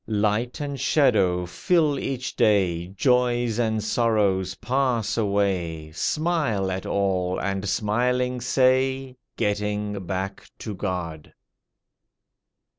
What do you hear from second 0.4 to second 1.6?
and shadow